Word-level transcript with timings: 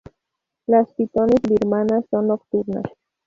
Las 0.65 0.91
pitones 0.95 1.43
birmanas 1.43 2.07
son 2.09 2.29
nocturnas. 2.29 2.85